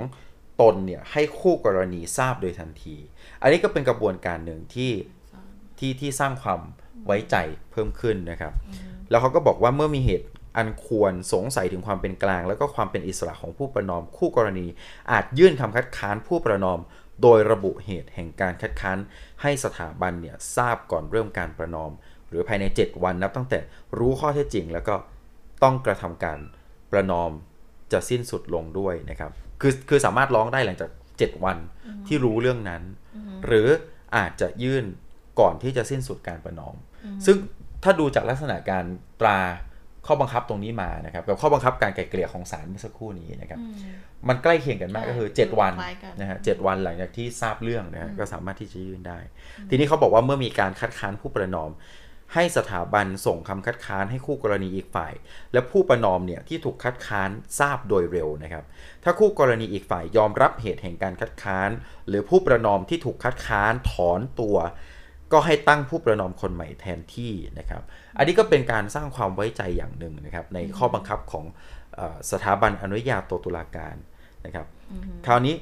[0.62, 2.96] ตนเนี่ยให้คู่กรณีทราบโดยทันที
[3.42, 4.92] อันนี้ก็เป็นกระบวนการหนึ่งที่
[5.80, 6.60] ที่ที่สร้างความ
[7.06, 7.36] ไว้ใจ
[7.72, 8.54] เพิ่มขึ้นนะครับ
[9.10, 14.68] แล้วเขาก็บอกว่าเมื่อมีเหตุอันควรสงสัยถึงความเป็นกลาง แล้วก็ความเป็นอิสระของผู้ประนอมคู่กรณี
[15.12, 16.80] อาจยื่นคำคัดค้านผู้ประนอม
[17.22, 18.98] โดยระบุเหตุแห่งการคัดค้าน
[19.42, 21.92] ให้สถาบันเนี่ยทราบก่อนเริ่มการประนอม
[22.30, 23.60] หรือภายใน 7 วันนับตั้งแต่
[23.98, 24.96] รู้ข้อเท็จจริง แล้วก็
[25.64, 26.40] ต้องกระทำการ
[26.92, 27.32] ประนอม
[27.92, 31.58] จะสิ้นสุดลงด้วยนะครับ คือคือสามารถร้องได้หลังจาก 7 วัน
[32.08, 32.84] ที่รู้เรื่องนั้น
[33.46, 33.68] หรือ
[34.18, 34.86] อาจจะยื่น
[35.40, 36.76] ก่อนที่จะสิ้นสุดการประนอม
[37.26, 37.38] ซึ่ง
[37.84, 38.86] ถ้าดูจากลักษณะการ
[39.22, 39.40] ตรา
[40.08, 43.60] ข้อบังคับตรงนี้มานะครับกับข้อบังคับการไกลเกลี่ยของศาลเมื่อสักครู่นี้นะครับ
[44.28, 45.74] มันใกล้เคียงกันมากก็คือ 7 วัน
[46.20, 49.20] นะฮะเวันหลังจากที่ทราบเรื่องนะฮะก็สามารถที่จะยื่นได้
[49.70, 51.72] ทีนี้เขาบอกว่าเมื่อมีการคัดค้านผู้ประนอม
[52.34, 55.14] ให้สถาบันส่งคำคัดค้านให้คู่กรณีอีกฝ่าย
[55.54, 58.64] และผู้ประนอมเนี่ยที่ถูกคัดค้านทราบโดยเร็วนะครับ
[59.04, 61.70] ถ้าคู่กรณีอีกฝ่ายยอมรับเหตุแห่งการคัดค้าน
[62.08, 64.58] หรือผู้ประนอมที่ถูกคัดค้านถอนตัว
[65.34, 67.82] ก็ให้ตั้งผู้ประนอมคนใหม่แทนที่นะครับ
[68.18, 71.46] อันนี้ก็เป็นการสร้างความไว้ใจอย่างหนึ่งนะครับ ในข้อบังคับของ
[72.32, 73.96] สถาบันอนุญาโตตุลาการ
[74.46, 74.66] นะครับ
[75.28, 75.56] คราวนี้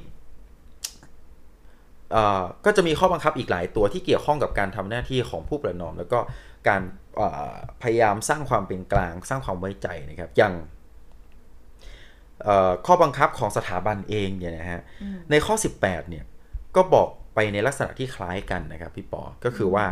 [2.65, 6.19] ก็จะมีข้อบังคับอีกหลายตัวที่เกี่ยวข้องกับการทำหน้าที่ของผู้ประนอม แล้วก็
[6.67, 6.81] การ
[7.81, 10.53] พยายามสร้างความเป็นกลาง สร้างความไว้ใจนะครับอย่าง
[12.85, 14.81] ข้อบังคับของสถาบันเองเนี่ยนะฮะ
[15.31, 16.23] ในข้อ 18เนี่ย
[16.75, 19.85] ก็บอกไปในลักษณะที่คล้ายกันนะครับพี่ปอ ก็คือว่า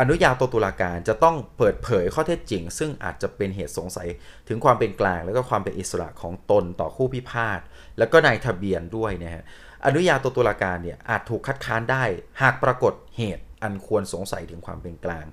[0.00, 4.08] อนุญาโตตุลาการจะต้องเปิดเผยข้อเท็จจริง ซึ่งอาจจะเป็นเหตุสงสัย
[4.48, 7.60] ถึงความเป็นกลาง และก็ความเป็นอิสระของตนต่อคู่พิพาท
[7.98, 9.42] แล้วก็นายทะเบียนด้วยนะฮะ
[9.86, 12.02] อนุญาโตตุลาการเนี่ยอาจถูกคัดค้านได้
[12.42, 15.26] หากปรากฏเหตุ อันควรสงสัยถึงความเป็นกลาง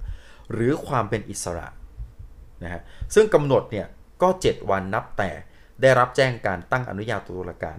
[0.54, 1.68] หรือความเป็นอิสระ
[2.64, 2.82] นะฮะ
[3.16, 3.88] ซึ่งกำหนดเนี่ย
[4.22, 5.32] ก็ 7 วันนับแต่
[5.82, 7.78] ได้รับแจ้งการตั้งอนุญาโตตุลาการ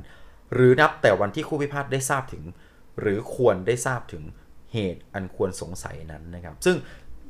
[0.54, 2.44] หรือนับแต่วันที่คู่พิพาทได้ทราบถึง
[3.00, 4.24] หรือควรได้ทราบถึง
[4.72, 6.76] เหตุอันควรสงสัยนั้นนะครับ ซึ่ง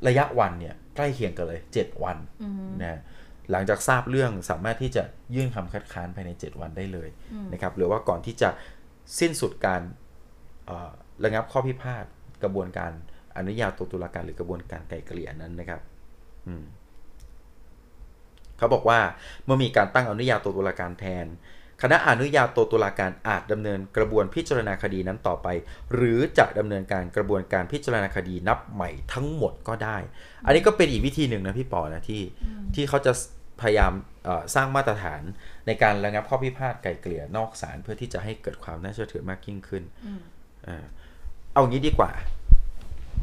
[0.08, 2.16] ระยะวันเนี่ยใกล้เคียงกันเลย 7 วัน
[2.82, 3.00] นะ
[3.50, 5.02] หลังจากทราบเรื่องสามารถที่จะ
[5.34, 7.08] ยื่นคำคัดค้านภายใน 7 วันได้เลย
[7.52, 8.48] นะครับหรือว่าก่อนที่จะ
[9.20, 9.82] สิ้นสุดการ
[11.24, 12.04] ระงับข้อพิพาท
[12.42, 12.92] กระบวนการ
[13.36, 15.80] อนุญาโตตุลาการหรือกระบวนการไกลเกลี่ยนั้นนะครับ
[18.58, 19.00] เขาบอกว่า
[19.44, 21.26] เมื่อมีการตั้งอนุญาโตตุลาการแทน
[21.82, 25.48] คณะอนุญาโตตุลาการอาจดำเนินกระบวนพิจารณาคดีนั้นต่อไป
[25.94, 29.96] หรือจะดำเนินการกระบวนการพิจารณาคดีนับใหม่ทั้งหมดก็ได้
[30.46, 32.22] อันนี้ก็เป็นอีกวิธีหนึ่งนะพี่ปอนะที่
[32.74, 33.12] ที่เขาจะ
[33.60, 33.92] พยายาม
[34.54, 35.22] สร้างมาตรฐาน
[35.66, 39.82] ในการระงับข้อพิพาทไกลเกลี่ยนอกศาลเพื่อที่จะให้เกิดความน่าเชื่อถือมากยิ่งขึ้น
[41.58, 42.10] เอางี้ดีกว่า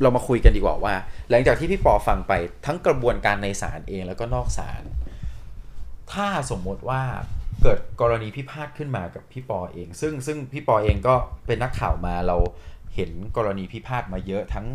[0.01, 0.95] เรามาคุยกันดีกว่าว่า
[1.29, 2.33] หลังจากที่พี่ปอฟังไป
[2.65, 4.83] ทั้งกระบวนการในศาลเองแล้วก็นอกศาล
[6.13, 7.01] ถ้าสมมติว่า
[7.63, 11.15] เกิดกรณีพิพาทขึ้นมากับพี่ปอเอง ซึ่งซึ่งพี่ปอเองก็
[11.47, 12.37] เป็นนักข่าวมาเรา
[12.95, 14.65] เห็นกรณีพิพาทมาเยอะทั้ง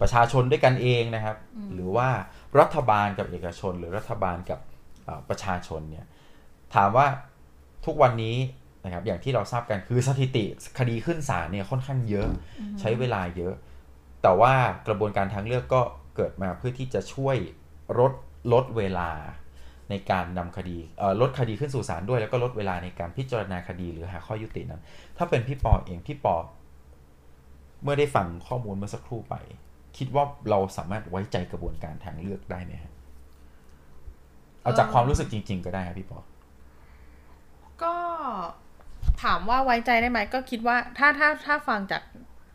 [0.00, 1.36] ประชาชนด้วยกันเองนะครับ
[1.74, 2.08] หรือว่า
[2.60, 4.60] รัฐบาลกับเอกชน หรือรัฐบาลกับ
[5.28, 6.06] ประชาชนเนี่ย
[6.74, 7.06] ถามว่า
[7.86, 8.36] ทุกวันนี้
[8.84, 10.44] นะครับอย่างที่เราทราบกันคือสถิติ
[10.78, 12.28] คดีขึ้นศาลเนี่ยค่อนข้างเยอะ
[12.80, 13.54] ใช้เวลาเยอะ
[14.22, 14.52] แต่ว่า
[14.86, 15.82] กระบวนการทางเลือกก็
[16.16, 17.36] เกิดมาเพื่อที่จะช่วย
[17.98, 18.12] ลด
[18.52, 19.10] ลดเวลา
[19.90, 20.78] ในการนำคดี
[21.20, 24.80] ลดคดีขึ้นสู่ศาลด้วย แล้วก็ลดเวลาในการพิจารณาคดีหรือหาข้อยุตินั้น
[25.16, 26.36] ถ้าเป็นพี่ปอเองพี่ปอ
[27.82, 29.34] เมื่อได้ฟังข้อมูลเมื่อสักครู่ไป
[29.96, 32.92] คิดว่าเราสามารถไว้ใจกระบวนการทางเลือกได้ไหมครับ
[34.62, 36.18] เอาจากความรู้สึกจริง ๆ ก็ได้ครับพี่ปอ
[37.82, 37.94] ก็
[39.24, 42.02] ถามว่าไว้ใจได้ไหมก็คิดว่าถ้าถ้าถ้าฟังจาก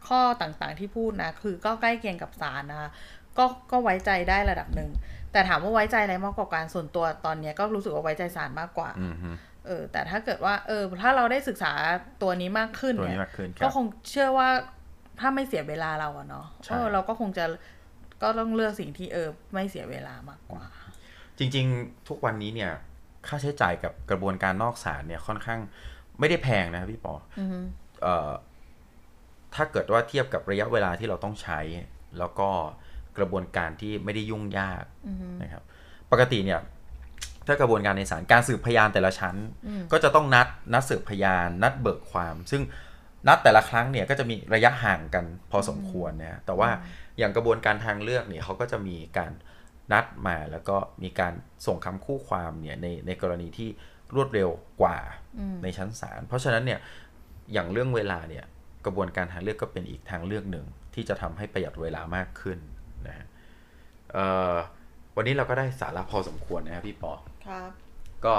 [0.07, 2.91] ข้อต่างๆที่พูดนะ คือก็ใกล้เคียงกับศาลนะ
[3.37, 4.89] ก็ก็ไว้ใจได้ระดับหนึ่ง
[5.31, 8.89] แต่ถามว่าไว้ใจอะไรมากกว่าการส่วนตัวตอนนี้ก็รู้สึกว่าไว้ใจศาลมากกว่า
[9.65, 11.71] เออแต่ถ้าเกิดว่า เออ ถ้าเราได้ศึกษา
[12.21, 13.19] ตัวนี้มากขึ้นเนี่ย
[13.63, 14.49] ก็คงเชื่อว่า
[15.19, 17.45] ถ้าไม่เสียเวลาเราอะเนาะเออเราก็คงจะ
[18.21, 20.63] ก็ต้องเลือกสิ่งที่เออไม่เสียเวลามากกว่า
[21.37, 22.71] จริง ๆ ทุกวันนี้เนี่ย
[23.27, 25.59] ค่าใช้จ่ายกับกระบวนการนอกศาลเนี่ยค่อนข้าง
[26.19, 27.13] ไม่ได้แพงนะพี่ปอ
[28.01, 28.31] เอ่อ
[29.55, 31.59] ถ้าเกิดว่าเทียบกับระยะเวลาที่เราต้องใช้
[32.19, 32.49] แล้วก็
[33.17, 34.83] กระบวนการที่ไม่ได้ยุ่งยาก
[35.43, 35.63] นะครับ
[36.11, 36.59] ปกติเนี่ย
[37.47, 39.35] ถ้ากระบวนการในศาลการสืบพยานแต่ละชั้น
[39.91, 42.61] ก็จะต้องนัดนัดสืบพยาน นัดเบิกความ ซึ่ง
[43.27, 46.69] นัดแต่ละครั้งเนี่ยก็จะมีระยะห่างกันพอสมควรนะแต่ว่า
[47.17, 49.31] อย่างกระบวนการทางเลือกเนี่ยเขาก็จะมีการ
[49.91, 51.33] นัดมาแล้วก็มีการ
[51.65, 53.69] ส่งคำคู่ความเนี่ยในในกรณีที่
[54.15, 54.49] รวดเร็ว
[54.81, 54.97] กว่า
[55.63, 56.79] ในชั้นศาลเพราะฉะนั้นเนี่ย
[57.53, 58.45] อย่างเรื่องเวลาเนี่ย
[58.85, 62.59] กระบวนการทางเลือกก็เป็นอีกทางเลือกหนึ่งที่จะทำให้ประหยัดเวลามากขึ้น
[63.07, 63.27] นะฮะ
[65.15, 67.13] วันนี้เราก็ได้สาระพอสมควรนะครับพี่ปอ
[67.47, 67.71] ครับ
[68.25, 68.35] ก็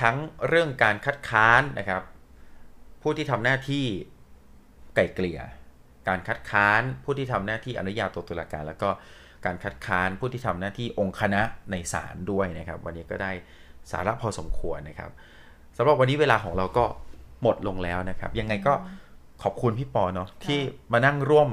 [0.00, 0.16] ทั้ง
[0.48, 2.02] เรื่องการคัดค้านนะครับ
[3.02, 3.84] ผู้ที่ทำหน้าที่
[4.94, 5.40] ไก่เกลี่ย
[6.08, 8.90] การคัดค้านผู้ที่ทำหน้าที่อนุญาโตตุลาการ แล้วก็
[9.46, 13.32] การคัดค้านผู้ที่ทำหน้าที่องค์คณะในศาลด้วยนะครับ วันนี้ก็ได้
[13.90, 15.10] สาระพอสมควรนะครับ
[15.76, 16.84] สำหรับวันนี้เวลาของเราก็
[17.42, 18.72] หมดลงแล้วนะครับ ยังไงก็
[19.42, 20.60] ขอบคุณพี่ปอเนาะที่
[20.92, 21.48] มานั่งร่วม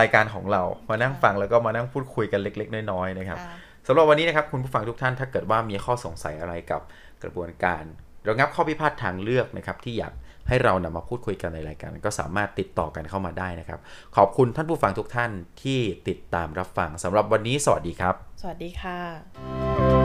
[0.00, 3.38] รายการของเรา มานั่งฟังแล้วก็มานั่งพูดคุยกันเล็ก ๆ น้อยๆนะครับ
[3.86, 6.80] สำหรับวันนี้นะครับคุณผู้ฟังทุกท่านถ้าเกิดว่ามีข้อสงสัยอะไรกับ
[7.22, 7.82] กระบวนการ
[8.28, 10.12] ระงับข้อพิพาททางเลือกนะครับที่อยาก
[10.48, 13.80] ให้เรานำมาพูดคุยกันในรายการ ก็สามารถติดต่อกันเข้ามาได้นะครับ
[14.16, 15.30] ขอบคุณท่านผู้ฟังทุกท่าน
[15.62, 20.01] ที่ติดตามรับฟังสำหรับวันนี้สวัสดีครับ สวัสดีค่ะ